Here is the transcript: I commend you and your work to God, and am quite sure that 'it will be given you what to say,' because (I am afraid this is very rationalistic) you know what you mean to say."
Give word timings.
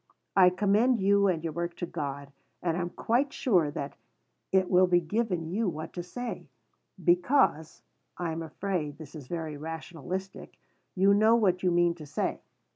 I 0.35 0.49
commend 0.49 0.99
you 0.99 1.27
and 1.27 1.43
your 1.43 1.53
work 1.53 1.75
to 1.77 1.85
God, 1.85 2.31
and 2.63 2.75
am 2.75 2.89
quite 2.89 3.31
sure 3.31 3.69
that 3.69 3.93
'it 4.51 4.67
will 4.67 4.87
be 4.87 4.99
given 4.99 5.45
you 5.51 5.69
what 5.69 5.93
to 5.93 6.01
say,' 6.01 6.47
because 7.03 7.83
(I 8.17 8.31
am 8.31 8.41
afraid 8.41 8.97
this 8.97 9.13
is 9.13 9.27
very 9.27 9.57
rationalistic) 9.57 10.57
you 10.95 11.13
know 11.13 11.35
what 11.35 11.61
you 11.61 11.69
mean 11.69 11.93
to 11.93 12.07
say." 12.07 12.41